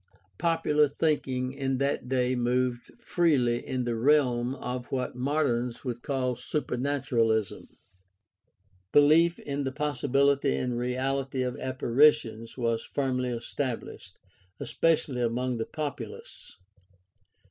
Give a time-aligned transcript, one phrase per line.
[0.39, 6.33] Popular thinking in that day moved freely in the realm of what moderns would call
[6.35, 7.67] supernaturahsm.
[8.93, 14.17] BeHef in the possibility and reahty of apparitions was firmly established,
[14.59, 16.57] especially among the populace.